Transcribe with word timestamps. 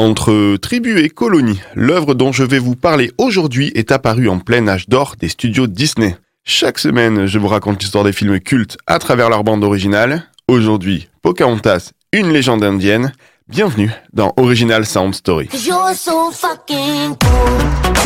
Entre 0.00 0.56
tribu 0.56 0.98
et 1.00 1.10
colonie, 1.10 1.60
l'œuvre 1.74 2.14
dont 2.14 2.32
je 2.32 2.42
vais 2.42 2.58
vous 2.58 2.74
parler 2.74 3.12
aujourd'hui 3.18 3.70
est 3.74 3.92
apparue 3.92 4.30
en 4.30 4.38
plein 4.38 4.66
âge 4.66 4.88
d'or 4.88 5.16
des 5.20 5.28
studios 5.28 5.66
Disney. 5.66 6.16
Chaque 6.42 6.78
semaine, 6.78 7.26
je 7.26 7.38
vous 7.38 7.48
raconte 7.48 7.82
l'histoire 7.82 8.02
des 8.02 8.14
films 8.14 8.40
cultes 8.40 8.78
à 8.86 8.98
travers 8.98 9.28
leur 9.28 9.44
bande 9.44 9.62
originale. 9.62 10.24
Aujourd'hui, 10.48 11.10
Pocahontas, 11.20 11.90
une 12.14 12.32
légende 12.32 12.64
indienne. 12.64 13.12
Bienvenue 13.46 13.90
dans 14.14 14.32
Original 14.38 14.86
Sound 14.86 15.14
Story. 15.14 15.50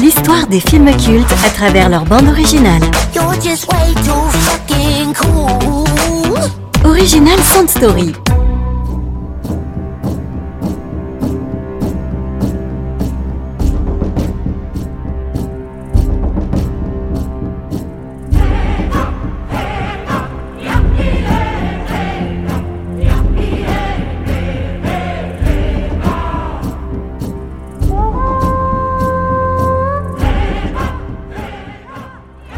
L'histoire 0.00 0.48
des 0.48 0.58
films 0.58 0.96
cultes 0.96 1.32
à 1.46 1.50
travers 1.50 1.88
leur 1.88 2.06
bande 2.06 2.26
originale. 2.26 2.82
Original 6.84 7.38
Sound 7.38 7.68
Story. 7.68 8.12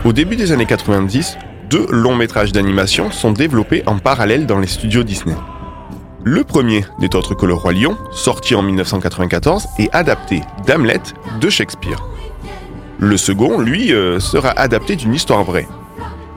Au 0.07 0.13
début 0.13 0.37
des 0.37 0.53
années 0.53 0.67
90, 0.67 1.37
deux 1.69 1.85
longs 1.91 2.15
métrages 2.15 2.53
d'animation 2.53 3.11
sont 3.11 3.33
développés 3.33 3.83
en 3.87 3.99
parallèle 3.99 4.47
dans 4.47 4.61
les 4.61 4.69
studios 4.69 5.03
Disney. 5.03 5.35
Le 6.23 6.45
premier 6.45 6.85
n'est 7.01 7.17
autre 7.17 7.35
que 7.35 7.45
Le 7.45 7.55
Roi 7.55 7.73
Lion, 7.73 7.99
sorti 8.13 8.55
en 8.55 8.63
1994 8.63 9.67
et 9.81 9.91
adapté 9.91 10.43
d'Hamlet 10.65 11.01
de 11.41 11.51
Shakespeare. 11.51 12.07
Le 13.01 13.17
second, 13.17 13.59
lui, 13.59 13.93
euh, 13.93 14.21
sera 14.21 14.51
adapté 14.51 14.95
d'une 14.95 15.13
histoire 15.13 15.43
vraie. 15.43 15.67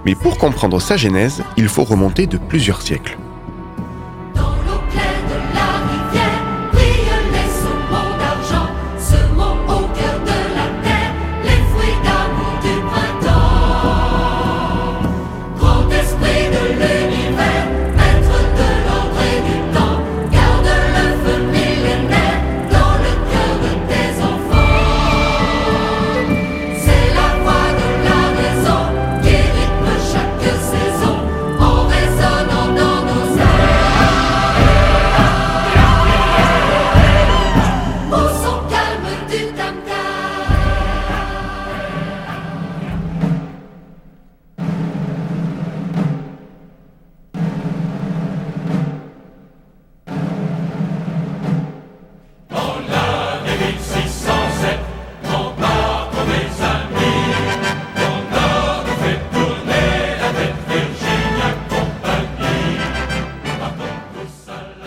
Mais 0.04 0.16
pour 0.16 0.40
comprendre 0.40 0.82
sa 0.82 0.98
genèse, 0.98 1.44
il 1.56 1.68
faut 1.68 1.84
remonter 1.84 2.26
de 2.26 2.40
plusieurs 2.40 2.82
siècles.« 2.82 3.20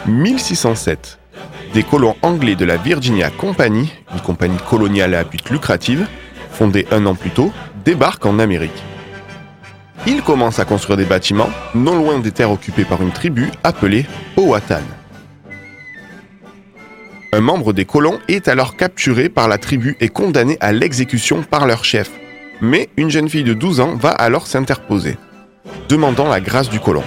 1607. 0.06 1.18
Des 1.74 1.82
colons 1.82 2.16
anglais 2.22 2.56
de 2.56 2.64
la 2.64 2.76
Virginia 2.76 3.30
Company, 3.30 3.92
une 4.12 4.20
compagnie 4.20 4.58
coloniale 4.68 5.14
à 5.14 5.24
but 5.24 5.48
lucratif, 5.50 6.00
fondée 6.50 6.86
un 6.90 7.06
an 7.06 7.14
plus 7.14 7.30
tôt, 7.30 7.52
débarquent 7.84 8.26
en 8.26 8.38
Amérique. 8.38 8.82
Ils 10.06 10.22
commencent 10.22 10.58
à 10.58 10.64
construire 10.64 10.96
des 10.96 11.04
bâtiments 11.04 11.50
non 11.74 11.96
loin 11.96 12.18
des 12.18 12.32
terres 12.32 12.50
occupées 12.50 12.84
par 12.84 13.00
une 13.02 13.12
tribu 13.12 13.50
appelée 13.62 14.06
Powhatan. 14.34 14.82
Un 17.32 17.40
membre 17.40 17.72
des 17.72 17.84
colons 17.84 18.18
est 18.28 18.48
alors 18.48 18.76
capturé 18.76 19.28
par 19.28 19.48
la 19.48 19.56
tribu 19.56 19.96
et 20.00 20.08
condamné 20.08 20.58
à 20.60 20.72
l'exécution 20.72 21.42
par 21.42 21.66
leur 21.66 21.84
chef. 21.84 22.10
Mais 22.60 22.90
une 22.96 23.10
jeune 23.10 23.28
fille 23.28 23.44
de 23.44 23.54
12 23.54 23.80
ans 23.80 23.94
va 23.94 24.10
alors 24.10 24.46
s'interposer, 24.46 25.16
demandant 25.88 26.28
la 26.28 26.40
grâce 26.40 26.68
du 26.68 26.78
colon. 26.78 27.04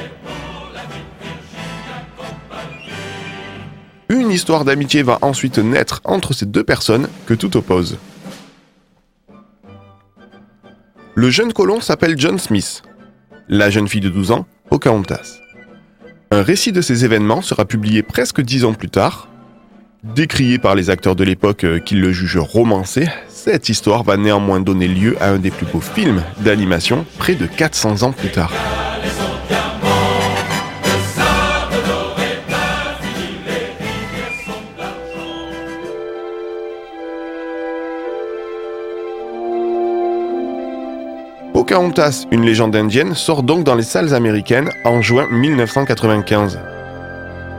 Histoire 4.35 4.66
d'amitié 4.66 5.01
va 5.01 5.18
ensuite 5.22 5.57
naître 5.57 6.01
entre 6.03 6.34
ces 6.34 6.46
deux 6.46 6.63
personnes 6.63 7.07
que 7.25 7.34
tout 7.34 7.56
oppose. 7.57 7.97
Le 11.16 11.29
jeune 11.29 11.53
colon 11.53 11.79
s'appelle 11.79 12.19
John 12.19 12.38
Smith, 12.38 12.84
la 13.47 13.69
jeune 13.69 13.88
fille 13.88 14.01
de 14.01 14.09
12 14.09 14.31
ans, 14.31 14.45
Pocahontas. 14.69 15.40
Un 16.31 16.41
récit 16.41 16.74
de 16.74 16.81
ces 16.81 17.06
événements 17.06 17.41
sera 17.41 17.63
publié 17.63 18.03
presque 18.03 18.41
dix 18.41 18.66
ans 18.66 18.74
plus 18.74 18.90
tard. 18.90 19.29
Décrié 20.03 20.59
par 20.59 20.75
les 20.75 20.90
acteurs 20.90 21.16
de 21.16 21.24
l'époque 21.24 21.63
euh, 21.63 21.79
qui 21.79 21.95
le 21.95 22.12
jugent 22.12 22.38
romancé, 22.38 23.07
cette 23.29 23.69
histoire 23.69 24.03
va 24.03 24.18
néanmoins 24.18 24.59
donner 24.59 24.88
lieu 24.88 25.16
à 25.22 25.29
un 25.29 25.40
des 25.40 25.50
plus 25.50 25.66
beaux 25.66 25.79
films 25.79 26.22
d'animation 26.41 27.06
près 27.18 27.35
de 27.35 27.47
400 27.47 28.03
ans 28.03 28.12
plus 28.12 28.29
tard. 28.29 28.51
Pocahontas, 41.67 42.27
une 42.31 42.45
légende 42.45 42.75
indienne, 42.75 43.15
sort 43.15 43.41
donc 43.41 43.63
dans 43.63 43.73
les 43.73 43.81
salles 43.81 44.13
américaines 44.13 44.69
en 44.83 45.01
juin 45.01 45.25
1995. 45.31 46.59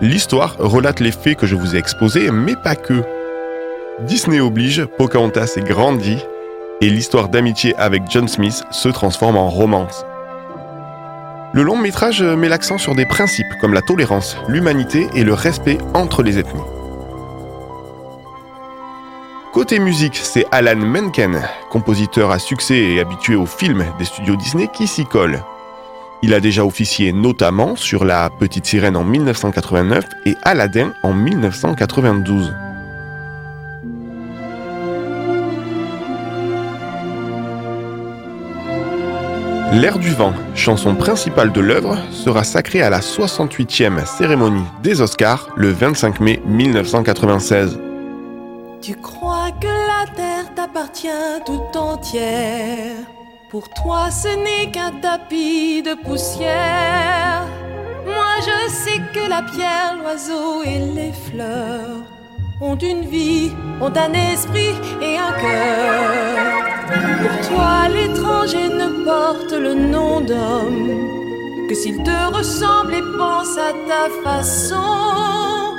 L'histoire 0.01 0.55
relate 0.61 1.01
les 1.01 1.11
faits 1.11 1.37
que 1.37 1.45
je 1.45 1.57
vous 1.57 1.75
ai 1.75 1.79
exposés, 1.79 2.31
mais 2.31 2.55
pas 2.55 2.77
que. 2.77 3.03
Disney 4.03 4.39
oblige, 4.39 4.85
Pocahontas 4.85 5.55
est 5.57 5.67
grandi 5.67 6.19
et 6.81 6.89
l'histoire 6.89 7.29
d'amitié 7.29 7.75
avec 7.79 8.05
John 8.09 8.29
Smith 8.29 8.63
se 8.71 8.89
transforme 8.91 9.37
en 9.37 9.49
romance. 9.49 10.07
Le 11.53 11.65
long 11.65 11.77
métrage 11.77 12.23
met 12.23 12.49
l'accent 12.49 12.79
sur 12.79 12.95
des 12.95 13.07
principes 13.07 13.59
comme 13.61 13.75
la 13.75 13.83
tolérance, 13.83 14.37
l'humanité 14.47 15.09
et 15.17 15.25
le 15.25 15.35
respect 15.35 15.79
entre 15.95 16.23
les 16.23 16.39
ethnies. 16.39 16.76
Côté 19.57 19.79
musique, 19.79 20.21
c'est 20.23 20.45
Alan 20.53 20.77
Menken, 20.77 21.41
compositeur 21.71 22.31
à 22.31 22.39
succès 22.39 22.77
et 22.77 23.01
habitué 23.01 23.37
aux 23.37 23.47
films 23.47 23.87
des 23.99 24.05
studios 24.05 24.37
Disney, 24.37 24.69
qui 24.71 24.87
s'y 24.87 25.07
colle. 25.07 25.43
Il 26.23 26.35
a 26.35 26.41
déjà 26.41 26.63
officié 26.63 27.11
notamment 27.15 27.75
sur 27.75 28.05
La 28.05 28.29
Petite 28.29 28.67
Sirène 28.67 28.99
en 28.99 29.05
1989 29.05 30.05
et 30.27 30.35
Aladdin 30.43 30.93
en 31.03 31.15
1992. 31.15 32.53
L'air 39.73 39.99
du 39.99 40.11
vent, 40.11 40.35
chanson 40.55 40.95
principale 40.95 41.51
de 41.51 41.63
l'œuvre, 41.63 41.97
sera 42.13 42.45
sacrée 42.45 42.83
à 42.83 42.91
la 42.91 43.01
68e 43.01 44.05
cérémonie 44.05 44.67
des 44.83 45.01
Oscars 45.01 45.49
le 45.57 45.71
25 45.71 46.21
mai 46.21 46.43
1996. 46.45 47.79
Tu 48.83 48.95
crois 48.95 49.17
que 49.17 49.17
la 49.17 49.26
tout 51.45 51.79
entière. 51.79 52.97
Pour 53.49 53.69
toi, 53.71 54.11
ce 54.11 54.29
n'est 54.29 54.71
qu'un 54.71 54.93
tapis 55.01 55.83
de 55.83 55.95
poussière. 55.95 57.45
Moi, 58.05 58.35
je 58.41 58.71
sais 58.71 59.01
que 59.15 59.29
la 59.29 59.43
pierre, 59.43 59.97
l'oiseau 59.99 60.63
et 60.65 60.79
les 60.79 61.13
fleurs 61.13 62.03
ont 62.61 62.77
une 62.77 63.07
vie, 63.07 63.53
ont 63.81 63.93
un 63.97 64.13
esprit 64.13 64.75
et 65.01 65.17
un 65.17 65.33
cœur. 65.33 66.65
Pour 67.23 67.49
toi, 67.49 67.89
l'étranger 67.89 68.69
ne 68.69 69.05
porte 69.05 69.53
le 69.53 69.75
nom 69.75 70.21
d'homme 70.21 71.69
que 71.69 71.75
s'il 71.75 72.03
te 72.03 72.35
ressemble 72.37 72.95
et 72.95 73.07
pense 73.17 73.57
à 73.57 73.73
ta 73.89 74.05
façon. 74.23 75.73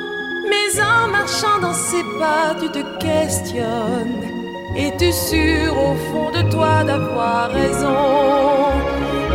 Mais 0.49 0.81
en 0.81 1.07
marchant 1.09 1.59
dans 1.61 1.73
ses 1.73 2.03
pas, 2.19 2.55
tu 2.59 2.69
te 2.69 2.83
questionnes. 2.97 4.36
Es-tu 4.79 5.11
sûr 5.11 5.75
au 5.75 5.95
fond 5.95 6.29
de 6.29 6.47
toi 6.51 6.83
d'avoir 6.83 7.49
raison? 7.49 7.97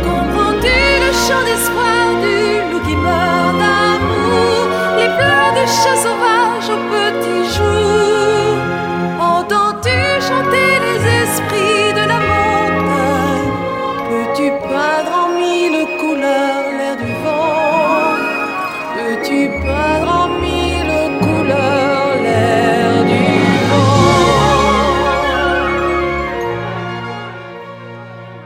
Comprends-tu 0.01 0.79
le 1.03 1.11
chant 1.25 1.43
d'espoir 1.43 2.05
du 2.23 2.71
loup 2.71 2.81
qui 2.87 2.95
meurt 2.95 3.53
d'amour? 3.61 4.69
Les 4.97 5.09
pleurs 5.17 5.53
du 5.53 5.65
chat 5.67 5.97
sauvage 5.97 6.32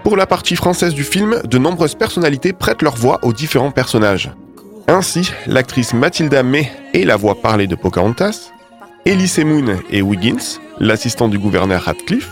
Pour 0.07 0.15
la 0.15 0.25
partie 0.25 0.56
française 0.56 0.94
du 0.94 1.04
film, 1.04 1.42
de 1.44 1.57
nombreuses 1.57 1.95
personnalités 1.95 2.54
prêtent 2.54 2.81
leur 2.81 2.95
voix 2.95 3.19
aux 3.24 3.33
différents 3.33 3.71
personnages. 3.71 4.31
Ainsi, 4.88 5.33
l'actrice 5.48 5.94
Mathilda 5.94 6.44
May 6.44 6.71
est 6.94 7.04
la 7.04 7.18
voix 7.18 7.36
parlée 7.36 7.68
de 7.68 7.75
Pocahontas, 7.75 8.54
Elise 9.04 9.39
Moon 9.39 9.81
et 9.89 10.01
Wiggins, 10.01 10.62
l'assistant 10.80 11.27
du 11.27 11.38
gouverneur 11.38 11.81
Radcliffe, 11.81 12.31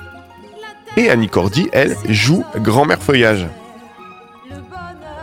et 0.95 1.09
Annie 1.09 1.27
Cordy, 1.27 1.67
elle, 1.73 1.97
joue 2.07 2.45
Grand-mère 2.59 3.03
Feuillage. 3.03 3.45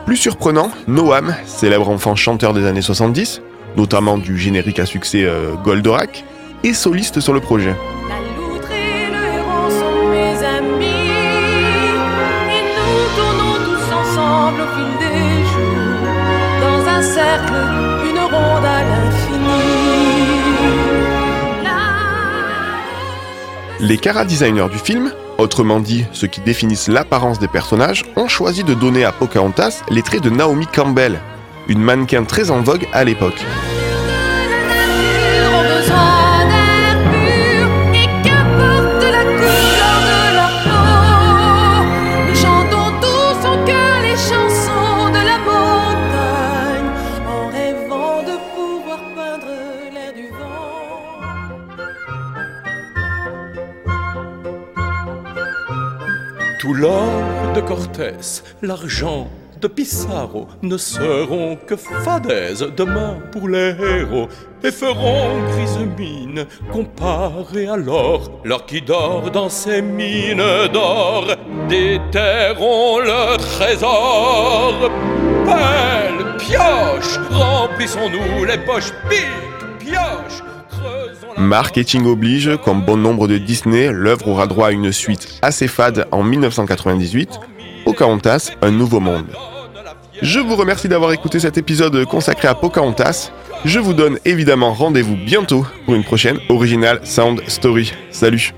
Plus 0.04 0.18
surprenant, 0.18 0.70
Noam, 0.86 1.34
célèbre 1.46 1.88
enfant 1.88 2.16
chanteur 2.16 2.52
des 2.52 2.66
années 2.66 2.82
70, 2.82 3.40
notamment 3.78 4.18
du 4.18 4.36
générique 4.36 4.78
à 4.78 4.84
succès 4.84 5.24
euh, 5.24 5.54
Goldorak, 5.64 6.22
est 6.64 6.74
soliste 6.74 7.20
sur 7.20 7.32
le 7.32 7.40
projet. 7.40 7.74
Une 17.40 18.18
ronde 18.18 18.64
à 18.64 18.82
l'infini. 18.82 19.82
Les 23.80 23.98
chara-designers 24.00 24.68
du 24.70 24.78
film, 24.78 25.12
autrement 25.38 25.80
dit 25.80 26.04
ceux 26.12 26.28
qui 26.28 26.40
définissent 26.40 26.88
l'apparence 26.88 27.38
des 27.38 27.48
personnages, 27.48 28.04
ont 28.16 28.28
choisi 28.28 28.64
de 28.64 28.74
donner 28.74 29.04
à 29.04 29.12
Pocahontas 29.12 29.82
les 29.90 30.02
traits 30.02 30.22
de 30.22 30.30
Naomi 30.30 30.66
Campbell, 30.66 31.20
une 31.68 31.80
mannequin 31.80 32.24
très 32.24 32.50
en 32.50 32.60
vogue 32.60 32.86
à 32.92 33.04
l'époque. 33.04 33.44
Tout 56.62 56.74
l'or 56.74 57.52
de 57.56 57.60
Cortés, 57.60 58.44
l'argent 58.62 59.26
de 59.60 59.66
Pissarro 59.66 60.46
ne 60.62 60.76
seront 60.76 61.56
que 61.56 61.74
fadaises 61.74 62.64
demain 62.76 63.18
pour 63.32 63.48
les 63.48 63.74
héros 63.80 64.28
et 64.62 64.70
feront 64.70 65.42
grise 65.50 65.80
mine 65.98 66.46
comparé 66.72 67.66
à 67.66 67.76
l'or, 67.76 68.30
l'or 68.44 68.64
qui 68.64 68.80
dort 68.80 69.28
dans 69.32 69.48
ces 69.48 69.82
mines 69.82 70.68
d'or, 70.72 71.26
déterrons 71.68 73.00
le 73.00 73.36
trésor. 73.38 74.88
Pelle, 75.44 76.36
pioche, 76.38 77.18
remplissons-nous 77.28 78.44
les 78.44 78.58
poches, 78.58 78.92
pique, 79.10 79.80
pioche, 79.80 80.44
Marketing 81.38 82.06
oblige, 82.06 82.50
comme 82.64 82.82
bon 82.82 82.96
nombre 82.96 83.26
de 83.28 83.38
Disney, 83.38 83.90
l'œuvre 83.90 84.28
aura 84.28 84.46
droit 84.46 84.68
à 84.68 84.70
une 84.70 84.92
suite 84.92 85.38
assez 85.42 85.68
fade 85.68 86.06
en 86.10 86.22
1998, 86.22 87.40
Pocahontas, 87.84 88.52
Un 88.62 88.70
Nouveau 88.70 89.00
Monde. 89.00 89.26
Je 90.20 90.38
vous 90.38 90.54
remercie 90.54 90.88
d'avoir 90.88 91.12
écouté 91.12 91.40
cet 91.40 91.58
épisode 91.58 92.04
consacré 92.06 92.46
à 92.48 92.54
Pocahontas. 92.54 93.32
Je 93.64 93.80
vous 93.80 93.92
donne 93.92 94.18
évidemment 94.24 94.72
rendez-vous 94.72 95.16
bientôt 95.16 95.66
pour 95.84 95.94
une 95.94 96.04
prochaine 96.04 96.38
Original 96.48 97.00
Sound 97.04 97.42
Story. 97.48 97.92
Salut 98.10 98.52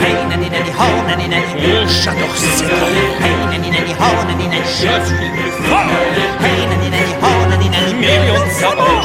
Hey 0.00 0.14
nanny 0.28 0.50
nanny 0.50 0.70
ho 0.78 1.06
nanny 1.06 1.28
nanny 1.28 1.86
j'adore 1.86 2.36
cette 2.36 2.68
Hey 2.68 3.36
nanny 3.50 3.70
nanny 3.70 3.92
ho 3.92 4.24
nanny 4.26 4.48
nanny 4.48 4.62
Je 4.64 5.06
suis 5.06 5.30
plus 5.30 5.52
fort 5.68 5.86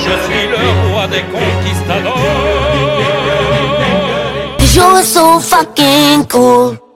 je 0.07 0.15
suis 0.25 0.47
le 0.47 0.91
roi 0.91 1.07
des 1.07 1.23
conquistadors 1.35 2.87
you're 4.77 5.01
so 5.01 5.39
fucking 5.39 6.25
cool. 6.27 6.86